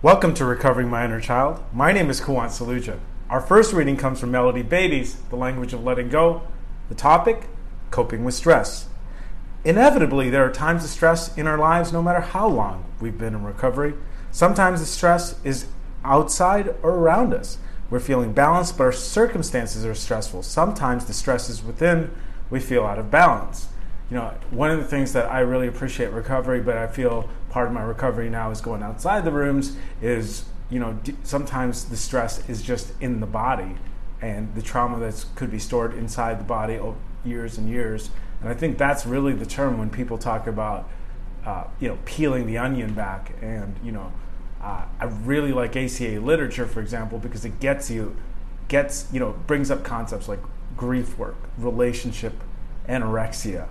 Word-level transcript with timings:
Welcome 0.00 0.32
to 0.34 0.44
Recovering 0.44 0.88
My 0.88 1.04
Inner 1.04 1.20
Child. 1.20 1.60
My 1.72 1.90
name 1.90 2.08
is 2.08 2.20
Kuwant 2.20 2.50
Saluja. 2.50 3.00
Our 3.28 3.40
first 3.40 3.72
reading 3.72 3.96
comes 3.96 4.20
from 4.20 4.30
Melody 4.30 4.62
Beattie's 4.62 5.16
The 5.28 5.34
Language 5.34 5.72
of 5.72 5.82
Letting 5.82 6.08
Go. 6.08 6.42
The 6.88 6.94
topic 6.94 7.48
Coping 7.90 8.22
with 8.22 8.34
Stress. 8.34 8.86
Inevitably, 9.64 10.30
there 10.30 10.44
are 10.44 10.52
times 10.52 10.84
of 10.84 10.90
stress 10.90 11.36
in 11.36 11.48
our 11.48 11.58
lives 11.58 11.92
no 11.92 12.00
matter 12.00 12.20
how 12.20 12.46
long 12.46 12.84
we've 13.00 13.18
been 13.18 13.34
in 13.34 13.42
recovery. 13.42 13.94
Sometimes 14.30 14.78
the 14.78 14.86
stress 14.86 15.34
is 15.42 15.66
outside 16.04 16.76
or 16.80 16.90
around 16.90 17.34
us. 17.34 17.58
We're 17.90 17.98
feeling 17.98 18.32
balanced, 18.32 18.78
but 18.78 18.84
our 18.84 18.92
circumstances 18.92 19.84
are 19.84 19.96
stressful. 19.96 20.44
Sometimes 20.44 21.06
the 21.06 21.12
stress 21.12 21.50
is 21.50 21.64
within, 21.64 22.14
we 22.50 22.60
feel 22.60 22.84
out 22.84 23.00
of 23.00 23.10
balance 23.10 23.66
you 24.10 24.16
know, 24.16 24.32
one 24.50 24.70
of 24.70 24.78
the 24.78 24.84
things 24.84 25.12
that 25.12 25.30
I 25.30 25.40
really 25.40 25.68
appreciate 25.68 26.12
recovery, 26.12 26.60
but 26.60 26.76
I 26.76 26.86
feel 26.86 27.28
part 27.50 27.66
of 27.68 27.74
my 27.74 27.82
recovery 27.82 28.30
now 28.30 28.50
is 28.50 28.60
going 28.60 28.82
outside 28.82 29.24
the 29.24 29.32
rooms, 29.32 29.76
is, 30.00 30.46
you 30.70 30.78
know, 30.78 30.98
sometimes 31.22 31.86
the 31.86 31.96
stress 31.96 32.48
is 32.48 32.62
just 32.62 32.92
in 33.00 33.20
the 33.20 33.26
body 33.26 33.76
and 34.22 34.54
the 34.54 34.62
trauma 34.62 34.98
that 34.98 35.24
could 35.34 35.50
be 35.50 35.58
stored 35.58 35.94
inside 35.94 36.40
the 36.40 36.44
body 36.44 36.76
over 36.76 36.96
years 37.24 37.58
and 37.58 37.68
years. 37.68 38.10
And 38.40 38.48
I 38.48 38.54
think 38.54 38.78
that's 38.78 39.04
really 39.04 39.34
the 39.34 39.46
term 39.46 39.78
when 39.78 39.90
people 39.90 40.16
talk 40.16 40.46
about, 40.46 40.88
uh, 41.44 41.64
you 41.78 41.88
know, 41.88 41.98
peeling 42.04 42.46
the 42.46 42.56
onion 42.58 42.94
back. 42.94 43.34
And, 43.42 43.76
you 43.84 43.92
know, 43.92 44.12
uh, 44.62 44.84
I 44.98 45.04
really 45.04 45.52
like 45.52 45.76
ACA 45.76 46.20
literature, 46.20 46.66
for 46.66 46.80
example, 46.80 47.18
because 47.18 47.44
it 47.44 47.60
gets 47.60 47.90
you, 47.90 48.16
gets, 48.68 49.06
you 49.12 49.20
know, 49.20 49.32
brings 49.46 49.70
up 49.70 49.84
concepts 49.84 50.28
like 50.28 50.40
grief 50.76 51.18
work, 51.18 51.36
relationship, 51.58 52.32
anorexia, 52.88 53.68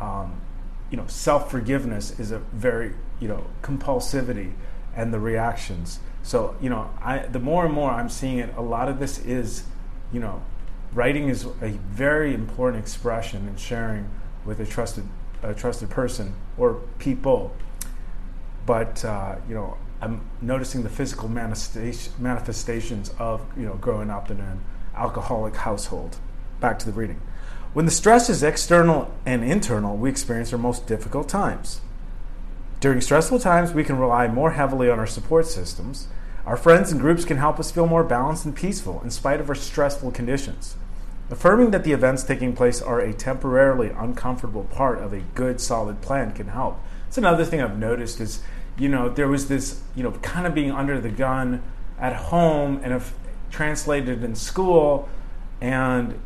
um, 0.00 0.40
you 0.90 0.96
know, 0.96 1.06
self 1.06 1.50
forgiveness 1.50 2.18
is 2.18 2.30
a 2.30 2.38
very, 2.38 2.94
you 3.20 3.28
know, 3.28 3.46
compulsivity 3.62 4.52
and 4.94 5.12
the 5.12 5.20
reactions. 5.20 6.00
So, 6.22 6.56
you 6.60 6.70
know, 6.70 6.90
I 7.02 7.18
the 7.18 7.38
more 7.38 7.64
and 7.64 7.74
more 7.74 7.90
I'm 7.90 8.08
seeing 8.08 8.38
it, 8.38 8.54
a 8.56 8.62
lot 8.62 8.88
of 8.88 8.98
this 8.98 9.18
is, 9.18 9.64
you 10.12 10.20
know, 10.20 10.42
writing 10.92 11.28
is 11.28 11.44
a 11.44 11.70
very 11.90 12.34
important 12.34 12.82
expression 12.82 13.46
and 13.46 13.58
sharing 13.58 14.08
with 14.44 14.60
a 14.60 14.66
trusted 14.66 15.04
a 15.42 15.54
trusted 15.54 15.90
person 15.90 16.34
or 16.56 16.80
people. 16.98 17.54
But 18.66 19.04
uh, 19.04 19.36
you 19.48 19.54
know, 19.54 19.76
I'm 20.00 20.22
noticing 20.40 20.82
the 20.82 20.90
physical 20.90 21.28
manifestations 21.28 23.10
of 23.18 23.44
you 23.56 23.66
know 23.66 23.74
growing 23.74 24.10
up 24.10 24.30
in 24.30 24.40
an 24.40 24.60
alcoholic 24.94 25.56
household. 25.56 26.16
Back 26.60 26.78
to 26.80 26.86
the 26.86 26.92
reading. 26.92 27.20
When 27.74 27.84
the 27.84 27.90
stress 27.90 28.30
is 28.30 28.42
external 28.42 29.12
and 29.26 29.44
internal, 29.44 29.96
we 29.96 30.08
experience 30.08 30.52
our 30.52 30.58
most 30.58 30.86
difficult 30.86 31.28
times. 31.28 31.80
During 32.80 33.00
stressful 33.00 33.40
times, 33.40 33.72
we 33.72 33.84
can 33.84 33.98
rely 33.98 34.26
more 34.26 34.52
heavily 34.52 34.88
on 34.88 34.98
our 34.98 35.06
support 35.06 35.46
systems. 35.46 36.08
Our 36.46 36.56
friends 36.56 36.90
and 36.90 37.00
groups 37.00 37.26
can 37.26 37.36
help 37.36 37.60
us 37.60 37.70
feel 37.70 37.86
more 37.86 38.04
balanced 38.04 38.46
and 38.46 38.56
peaceful 38.56 39.02
in 39.02 39.10
spite 39.10 39.40
of 39.40 39.50
our 39.50 39.54
stressful 39.54 40.12
conditions. 40.12 40.76
Affirming 41.30 41.72
that 41.72 41.84
the 41.84 41.92
events 41.92 42.22
taking 42.22 42.56
place 42.56 42.80
are 42.80 43.00
a 43.00 43.12
temporarily 43.12 43.90
uncomfortable 43.90 44.64
part 44.64 45.00
of 45.00 45.12
a 45.12 45.20
good, 45.34 45.60
solid 45.60 46.00
plan 46.00 46.32
can 46.32 46.48
help. 46.48 46.80
It's 47.06 47.18
another 47.18 47.44
thing 47.44 47.60
I've 47.60 47.78
noticed 47.78 48.18
is, 48.18 48.40
you 48.78 48.88
know, 48.88 49.10
there 49.10 49.28
was 49.28 49.48
this, 49.48 49.82
you 49.94 50.02
know, 50.02 50.12
kind 50.22 50.46
of 50.46 50.54
being 50.54 50.70
under 50.70 50.98
the 51.00 51.10
gun 51.10 51.62
at 52.00 52.14
home 52.14 52.80
and 52.82 52.94
if 52.94 53.12
translated 53.50 54.24
in 54.24 54.34
school, 54.34 55.08
and 55.60 56.18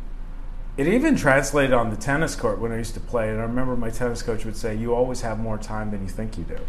it 0.75 0.87
even 0.87 1.15
translated 1.15 1.73
on 1.73 1.91
the 1.91 1.95
tennis 1.95 2.35
court 2.35 2.59
when 2.59 2.71
I 2.71 2.77
used 2.77 2.95
to 2.95 2.99
play. 2.99 3.29
And 3.29 3.39
I 3.39 3.43
remember 3.43 3.75
my 3.75 3.89
tennis 3.89 4.21
coach 4.21 4.43
would 4.45 4.57
say, 4.57 4.75
You 4.75 4.95
always 4.95 5.21
have 5.21 5.39
more 5.39 5.57
time 5.57 5.91
than 5.91 6.01
you 6.01 6.09
think 6.09 6.37
you 6.37 6.43
do. 6.43 6.59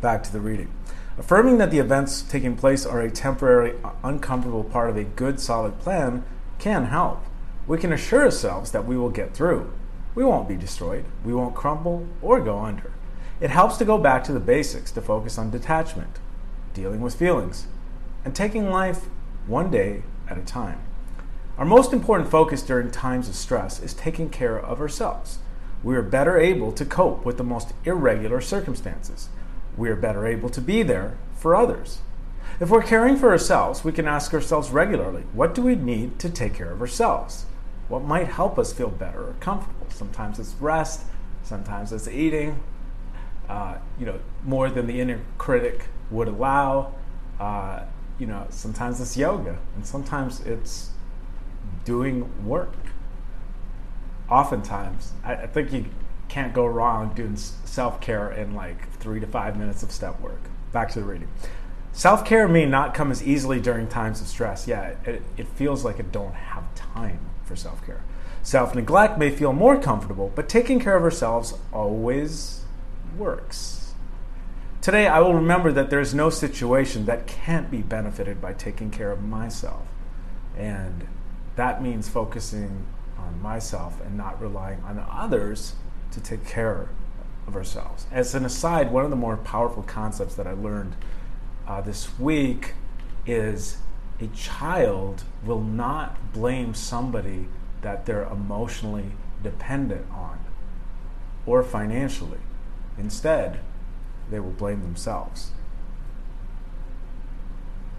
Back 0.00 0.22
to 0.24 0.32
the 0.32 0.40
reading. 0.40 0.70
Affirming 1.16 1.58
that 1.58 1.70
the 1.70 1.78
events 1.78 2.22
taking 2.22 2.56
place 2.56 2.84
are 2.84 3.00
a 3.00 3.10
temporary, 3.10 3.74
uncomfortable 4.02 4.64
part 4.64 4.90
of 4.90 4.96
a 4.96 5.04
good, 5.04 5.40
solid 5.40 5.78
plan 5.78 6.24
can 6.58 6.86
help. 6.86 7.24
We 7.66 7.78
can 7.78 7.92
assure 7.92 8.24
ourselves 8.24 8.72
that 8.72 8.84
we 8.84 8.96
will 8.96 9.10
get 9.10 9.32
through. 9.32 9.72
We 10.14 10.24
won't 10.24 10.48
be 10.48 10.56
destroyed. 10.56 11.04
We 11.24 11.32
won't 11.32 11.54
crumble 11.54 12.06
or 12.20 12.40
go 12.40 12.58
under. 12.58 12.92
It 13.40 13.50
helps 13.50 13.76
to 13.78 13.84
go 13.84 13.96
back 13.96 14.24
to 14.24 14.32
the 14.32 14.40
basics 14.40 14.90
to 14.92 15.00
focus 15.00 15.38
on 15.38 15.50
detachment, 15.50 16.18
dealing 16.72 17.00
with 17.00 17.14
feelings, 17.14 17.66
and 18.24 18.34
taking 18.34 18.70
life 18.70 19.06
one 19.46 19.70
day 19.70 20.02
at 20.28 20.38
a 20.38 20.42
time. 20.42 20.80
Our 21.56 21.64
most 21.64 21.92
important 21.92 22.30
focus 22.30 22.62
during 22.62 22.90
times 22.90 23.28
of 23.28 23.36
stress 23.36 23.80
is 23.80 23.94
taking 23.94 24.28
care 24.28 24.58
of 24.58 24.80
ourselves. 24.80 25.38
We 25.84 25.94
are 25.94 26.02
better 26.02 26.36
able 26.36 26.72
to 26.72 26.84
cope 26.84 27.24
with 27.24 27.36
the 27.36 27.44
most 27.44 27.74
irregular 27.84 28.40
circumstances. 28.40 29.28
We 29.76 29.88
are 29.88 29.94
better 29.94 30.26
able 30.26 30.48
to 30.48 30.60
be 30.60 30.82
there 30.82 31.16
for 31.36 31.54
others. 31.54 31.98
If 32.58 32.70
we're 32.70 32.82
caring 32.82 33.16
for 33.16 33.30
ourselves, 33.30 33.84
we 33.84 33.92
can 33.92 34.08
ask 34.08 34.34
ourselves 34.34 34.70
regularly 34.70 35.22
what 35.32 35.54
do 35.54 35.62
we 35.62 35.76
need 35.76 36.18
to 36.20 36.28
take 36.28 36.54
care 36.54 36.72
of 36.72 36.80
ourselves? 36.80 37.46
What 37.88 38.02
might 38.02 38.26
help 38.26 38.58
us 38.58 38.72
feel 38.72 38.90
better 38.90 39.22
or 39.22 39.36
comfortable? 39.38 39.86
Sometimes 39.90 40.40
it's 40.40 40.54
rest, 40.60 41.02
sometimes 41.44 41.92
it's 41.92 42.08
eating, 42.08 42.58
uh, 43.48 43.76
you 43.96 44.06
know, 44.06 44.18
more 44.42 44.70
than 44.70 44.88
the 44.88 45.00
inner 45.00 45.20
critic 45.38 45.86
would 46.10 46.26
allow. 46.26 46.94
Uh, 47.38 47.84
you 48.18 48.26
know, 48.26 48.44
sometimes 48.50 49.00
it's 49.00 49.16
yoga, 49.16 49.58
and 49.76 49.86
sometimes 49.86 50.40
it's 50.40 50.90
doing 51.84 52.46
work. 52.46 52.74
Oftentimes, 54.28 55.12
I, 55.22 55.34
I 55.34 55.46
think 55.46 55.72
you 55.72 55.86
can't 56.28 56.54
go 56.54 56.66
wrong 56.66 57.12
doing 57.14 57.36
self 57.36 58.00
care 58.00 58.30
in 58.32 58.54
like 58.54 58.90
three 58.98 59.20
to 59.20 59.26
five 59.26 59.56
minutes 59.56 59.82
of 59.82 59.90
step 59.92 60.20
work. 60.20 60.40
Back 60.72 60.90
to 60.90 61.00
the 61.00 61.04
reading. 61.04 61.28
Self 61.92 62.24
care 62.24 62.48
may 62.48 62.66
not 62.66 62.92
come 62.94 63.10
as 63.10 63.22
easily 63.22 63.60
during 63.60 63.86
times 63.86 64.20
of 64.20 64.26
stress. 64.26 64.66
Yeah, 64.66 64.94
it, 65.04 65.22
it 65.36 65.46
feels 65.48 65.84
like 65.84 66.00
I 66.00 66.02
don't 66.02 66.34
have 66.34 66.74
time 66.74 67.20
for 67.44 67.54
self 67.54 67.84
care. 67.86 68.02
Self 68.42 68.74
neglect 68.74 69.18
may 69.18 69.30
feel 69.30 69.52
more 69.52 69.80
comfortable, 69.80 70.32
but 70.34 70.48
taking 70.48 70.80
care 70.80 70.96
of 70.96 71.02
ourselves 71.02 71.54
always 71.72 72.64
works. 73.16 73.94
Today, 74.80 75.06
I 75.06 75.20
will 75.20 75.34
remember 75.34 75.72
that 75.72 75.88
there 75.88 76.00
is 76.00 76.14
no 76.14 76.28
situation 76.28 77.06
that 77.06 77.26
can't 77.26 77.70
be 77.70 77.80
benefited 77.80 78.42
by 78.42 78.52
taking 78.52 78.90
care 78.90 79.10
of 79.10 79.22
myself. 79.22 79.86
And 80.58 81.06
that 81.56 81.82
means 81.82 82.08
focusing 82.08 82.86
on 83.18 83.40
myself 83.40 84.00
and 84.00 84.16
not 84.16 84.40
relying 84.40 84.80
on 84.82 85.04
others 85.10 85.74
to 86.10 86.20
take 86.20 86.46
care 86.46 86.88
of 87.46 87.56
ourselves. 87.56 88.06
As 88.10 88.34
an 88.34 88.44
aside, 88.44 88.90
one 88.90 89.04
of 89.04 89.10
the 89.10 89.16
more 89.16 89.36
powerful 89.36 89.82
concepts 89.82 90.34
that 90.34 90.46
I 90.46 90.52
learned 90.52 90.94
uh, 91.66 91.80
this 91.80 92.18
week 92.18 92.74
is 93.26 93.78
a 94.20 94.26
child 94.28 95.24
will 95.44 95.60
not 95.60 96.32
blame 96.32 96.74
somebody 96.74 97.48
that 97.82 98.06
they're 98.06 98.24
emotionally 98.24 99.12
dependent 99.42 100.06
on 100.10 100.38
or 101.46 101.62
financially. 101.62 102.38
Instead, 102.96 103.60
they 104.30 104.40
will 104.40 104.52
blame 104.52 104.82
themselves. 104.82 105.50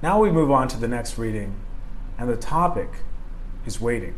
Now 0.01 0.19
we 0.19 0.31
move 0.31 0.51
on 0.51 0.67
to 0.69 0.77
the 0.77 0.87
next 0.87 1.17
reading, 1.17 1.55
and 2.17 2.29
the 2.29 2.37
topic 2.37 2.89
is 3.65 3.81
waiting. 3.81 4.15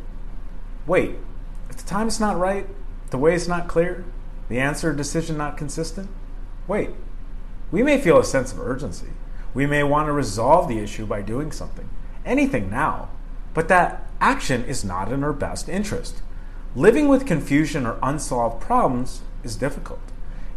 Wait, 0.86 1.16
if 1.70 1.78
the 1.78 1.88
time 1.88 2.08
is 2.08 2.20
not 2.20 2.38
right, 2.38 2.68
the 3.10 3.18
way 3.18 3.34
is 3.34 3.48
not 3.48 3.68
clear, 3.68 4.06
the 4.50 4.60
answer 4.60 4.92
or 4.92 4.94
decision 4.94 5.38
not 5.38 5.58
consistent, 5.58 6.10
wait. 6.68 6.92
We 7.72 7.84
may 7.84 8.00
feel 8.00 8.20
a 8.20 8.24
sense 8.24 8.52
of 8.54 8.60
urgency. 8.60 9.10
We 9.54 9.66
may 9.66 9.84
want 9.84 10.08
to 10.08 10.14
resolve 10.14 10.68
the 10.68 10.80
issue 10.80 11.06
by 11.06 11.22
doing 11.22 11.52
something, 11.52 11.90
anything 12.26 12.70
now, 12.70 13.10
but 13.54 13.68
that 13.68 14.08
action 14.22 14.64
is 14.66 14.86
not 14.86 15.12
in 15.12 15.24
our 15.24 15.34
best 15.34 15.68
interest. 15.68 16.22
Living 16.76 17.08
with 17.08 17.26
confusion 17.26 17.86
or 17.86 17.98
unsolved 18.04 18.62
problems 18.62 19.22
is 19.44 19.56
difficult. 19.56 20.00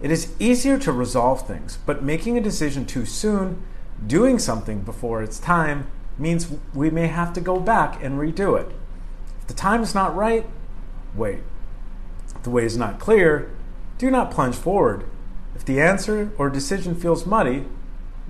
It 0.00 0.10
is 0.10 0.34
easier 0.38 0.78
to 0.78 0.92
resolve 0.92 1.46
things, 1.46 1.78
but 1.86 2.02
making 2.02 2.36
a 2.36 2.42
decision 2.42 2.86
too 2.86 3.04
soon, 3.04 3.62
doing 4.06 4.38
something 4.38 4.80
before 4.80 5.22
it's 5.22 5.38
time, 5.38 5.90
means 6.18 6.52
we 6.74 6.90
may 6.90 7.06
have 7.06 7.32
to 7.34 7.40
go 7.40 7.60
back 7.60 8.02
and 8.02 8.18
redo 8.18 8.58
it. 8.58 8.70
The 9.50 9.56
time 9.56 9.82
is 9.82 9.96
not 9.96 10.14
right, 10.14 10.46
wait. 11.12 11.40
If 12.36 12.44
the 12.44 12.50
way 12.50 12.64
is 12.64 12.76
not 12.76 13.00
clear, 13.00 13.50
do 13.98 14.08
not 14.08 14.30
plunge 14.30 14.54
forward. 14.54 15.10
If 15.56 15.64
the 15.64 15.80
answer 15.80 16.30
or 16.38 16.48
decision 16.48 16.94
feels 16.94 17.26
muddy, 17.26 17.64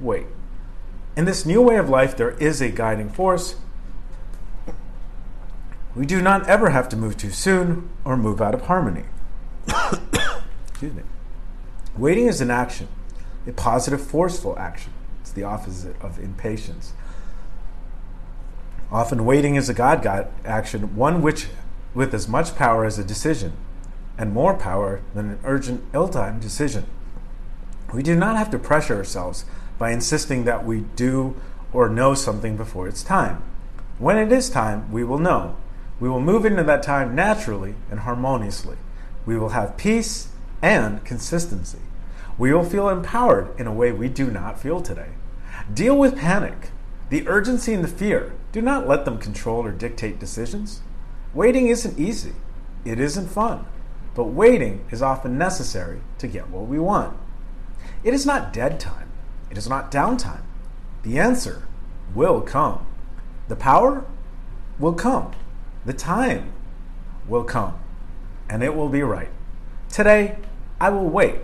wait. 0.00 0.24
In 1.18 1.26
this 1.26 1.44
new 1.44 1.60
way 1.60 1.76
of 1.76 1.90
life, 1.90 2.16
there 2.16 2.30
is 2.38 2.62
a 2.62 2.70
guiding 2.70 3.10
force. 3.10 3.56
We 5.94 6.06
do 6.06 6.22
not 6.22 6.48
ever 6.48 6.70
have 6.70 6.88
to 6.88 6.96
move 6.96 7.18
too 7.18 7.32
soon 7.32 7.90
or 8.02 8.16
move 8.16 8.40
out 8.40 8.54
of 8.54 8.62
harmony. 8.62 9.04
Excuse 10.68 10.94
me. 10.94 11.02
Waiting 11.98 12.28
is 12.28 12.40
an 12.40 12.50
action, 12.50 12.88
a 13.46 13.52
positive, 13.52 14.00
forceful 14.00 14.58
action. 14.58 14.94
It's 15.20 15.32
the 15.32 15.44
opposite 15.44 16.00
of 16.00 16.18
impatience. 16.18 16.94
Often 18.92 19.24
waiting 19.24 19.54
is 19.54 19.68
a 19.68 19.74
God 19.74 20.02
God 20.02 20.28
action, 20.44 20.96
one 20.96 21.22
which 21.22 21.46
with 21.94 22.12
as 22.14 22.28
much 22.28 22.56
power 22.56 22.84
as 22.84 22.98
a 22.98 23.04
decision, 23.04 23.52
and 24.18 24.32
more 24.32 24.54
power 24.54 25.00
than 25.14 25.30
an 25.30 25.38
urgent, 25.44 25.82
ill 25.94 26.08
timed 26.08 26.40
decision. 26.40 26.86
We 27.92 28.02
do 28.02 28.16
not 28.16 28.36
have 28.36 28.50
to 28.50 28.58
pressure 28.58 28.96
ourselves 28.96 29.44
by 29.78 29.92
insisting 29.92 30.44
that 30.44 30.64
we 30.64 30.80
do 30.96 31.36
or 31.72 31.88
know 31.88 32.14
something 32.14 32.56
before 32.56 32.88
it's 32.88 33.02
time. 33.02 33.42
When 33.98 34.16
it 34.16 34.32
is 34.32 34.50
time, 34.50 34.90
we 34.90 35.04
will 35.04 35.18
know. 35.18 35.56
We 35.98 36.08
will 36.08 36.20
move 36.20 36.44
into 36.44 36.62
that 36.64 36.82
time 36.82 37.14
naturally 37.14 37.74
and 37.90 38.00
harmoniously. 38.00 38.76
We 39.26 39.38
will 39.38 39.50
have 39.50 39.76
peace 39.76 40.28
and 40.62 41.04
consistency. 41.04 41.80
We 42.38 42.52
will 42.52 42.64
feel 42.64 42.88
empowered 42.88 43.48
in 43.58 43.66
a 43.66 43.72
way 43.72 43.92
we 43.92 44.08
do 44.08 44.30
not 44.30 44.58
feel 44.58 44.80
today. 44.80 45.10
Deal 45.72 45.96
with 45.96 46.18
panic, 46.18 46.70
the 47.10 47.26
urgency 47.28 47.74
and 47.74 47.84
the 47.84 47.88
fear. 47.88 48.32
Do 48.52 48.62
not 48.62 48.88
let 48.88 49.04
them 49.04 49.18
control 49.18 49.66
or 49.66 49.72
dictate 49.72 50.18
decisions. 50.18 50.80
Waiting 51.34 51.68
isn't 51.68 51.98
easy, 51.98 52.32
it 52.84 52.98
isn't 52.98 53.28
fun, 53.28 53.66
but 54.14 54.24
waiting 54.24 54.84
is 54.90 55.02
often 55.02 55.36
necessary 55.36 56.00
to 56.18 56.26
get 56.26 56.48
what 56.48 56.66
we 56.66 56.78
want. 56.78 57.16
It 58.02 58.14
is 58.14 58.24
not 58.24 58.52
dead 58.52 58.80
time, 58.80 59.10
it 59.50 59.58
is 59.58 59.68
not 59.68 59.92
downtime. 59.92 60.42
The 61.02 61.18
answer 61.18 61.66
will 62.14 62.40
come. 62.40 62.86
The 63.48 63.56
power 63.56 64.04
will 64.78 64.94
come. 64.94 65.32
The 65.84 65.92
time 65.92 66.52
will 67.26 67.44
come. 67.44 67.78
And 68.48 68.62
it 68.62 68.74
will 68.74 68.88
be 68.88 69.02
right. 69.02 69.30
Today, 69.88 70.36
I 70.80 70.90
will 70.90 71.08
wait. 71.08 71.36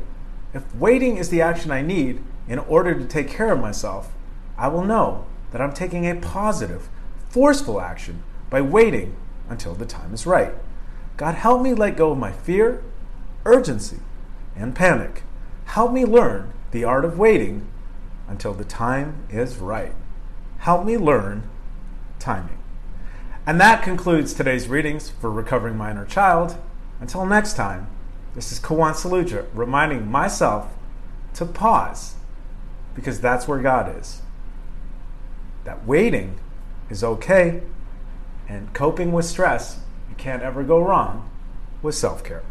If 0.52 0.74
waiting 0.74 1.16
is 1.16 1.30
the 1.30 1.40
action 1.40 1.70
I 1.70 1.82
need 1.82 2.22
in 2.48 2.58
order 2.58 2.94
to 2.94 3.06
take 3.06 3.28
care 3.28 3.52
of 3.52 3.60
myself, 3.60 4.12
I 4.58 4.68
will 4.68 4.84
know 4.84 5.26
that 5.50 5.60
I'm 5.60 5.72
taking 5.72 6.06
a 6.06 6.16
positive, 6.16 6.88
forceful 7.28 7.80
action 7.80 8.22
by 8.50 8.60
waiting 8.60 9.16
until 9.48 9.74
the 9.74 9.86
time 9.86 10.12
is 10.12 10.26
right. 10.26 10.52
God, 11.16 11.34
help 11.34 11.62
me 11.62 11.74
let 11.74 11.96
go 11.96 12.12
of 12.12 12.18
my 12.18 12.32
fear, 12.32 12.82
urgency, 13.44 13.98
and 14.54 14.74
panic. 14.74 15.22
Help 15.66 15.92
me 15.92 16.04
learn 16.04 16.52
the 16.72 16.84
art 16.84 17.04
of 17.04 17.18
waiting 17.18 17.66
until 18.28 18.52
the 18.52 18.64
time 18.64 19.24
is 19.30 19.56
right. 19.56 19.94
Help 20.58 20.84
me 20.84 20.96
learn 20.96 21.48
timing. 22.18 22.58
And 23.46 23.60
that 23.60 23.82
concludes 23.82 24.34
today's 24.34 24.66
readings 24.66 25.08
for 25.08 25.30
Recovering 25.30 25.76
My 25.76 25.92
Inner 25.92 26.04
Child. 26.04 26.56
Until 27.00 27.24
next 27.24 27.54
time, 27.54 27.88
this 28.34 28.50
is 28.50 28.58
Kawan 28.58 28.92
Saluja 28.92 29.46
reminding 29.54 30.10
myself 30.10 30.72
to 31.34 31.46
pause 31.46 32.16
because 32.94 33.20
that's 33.20 33.46
where 33.46 33.60
God 33.60 33.96
is. 33.98 34.22
That 35.66 35.84
waiting 35.84 36.38
is 36.88 37.02
okay 37.02 37.60
and 38.48 38.72
coping 38.72 39.10
with 39.10 39.24
stress, 39.24 39.80
you 40.08 40.14
can't 40.14 40.40
ever 40.40 40.62
go 40.62 40.78
wrong 40.78 41.28
with 41.82 41.96
self 41.96 42.22
care. 42.22 42.44